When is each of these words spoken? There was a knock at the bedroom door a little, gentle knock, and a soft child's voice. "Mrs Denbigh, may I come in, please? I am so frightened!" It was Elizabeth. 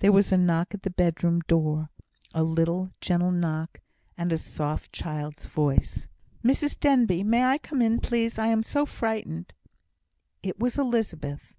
There 0.00 0.10
was 0.10 0.32
a 0.32 0.36
knock 0.36 0.74
at 0.74 0.82
the 0.82 0.90
bedroom 0.90 1.38
door 1.46 1.88
a 2.34 2.42
little, 2.42 2.90
gentle 3.00 3.30
knock, 3.30 3.78
and 4.18 4.32
a 4.32 4.36
soft 4.36 4.90
child's 4.92 5.46
voice. 5.46 6.08
"Mrs 6.44 6.80
Denbigh, 6.80 7.22
may 7.22 7.44
I 7.44 7.58
come 7.58 7.80
in, 7.80 8.00
please? 8.00 8.40
I 8.40 8.48
am 8.48 8.64
so 8.64 8.84
frightened!" 8.84 9.52
It 10.42 10.58
was 10.58 10.78
Elizabeth. 10.78 11.54